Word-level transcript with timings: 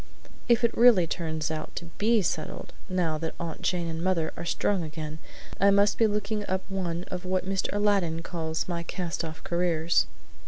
If 0.49 0.63
it 0.63 0.75
really 0.75 1.05
turns 1.05 1.51
out 1.51 1.75
to 1.75 1.91
BE 1.99 2.23
settled, 2.23 2.73
now 2.89 3.19
that 3.19 3.35
Aunt 3.39 3.61
Jane 3.61 3.87
and 3.87 4.01
mother 4.03 4.33
are 4.35 4.45
strong 4.45 4.81
again 4.81 5.19
I 5.59 5.69
must 5.69 5.99
be 5.99 6.07
looking 6.07 6.43
up 6.47 6.63
one 6.69 7.03
of 7.11 7.23
what 7.23 7.47
Mr. 7.47 7.69
Aladdin 7.73 8.23
calls 8.23 8.67
my 8.67 8.81
cast 8.81 9.23
off 9.23 9.43
careers." 9.43 10.07